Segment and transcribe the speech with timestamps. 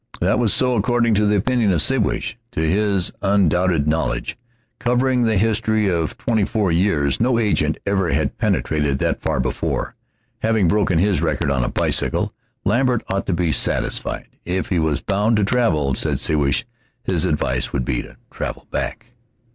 [0.19, 2.35] That was so, according to the opinion of Siwash.
[2.53, 4.35] To his undoubted knowledge,
[4.79, 9.93] covering the history of twenty four years, no agent ever had penetrated that far before.
[10.39, 12.33] Having broken this record on a bicycle,
[12.65, 14.25] Lambert ought to be satisfied.
[14.43, 16.65] If he was bound to travel, said Siwash,
[17.03, 19.05] his advice would be to travel back.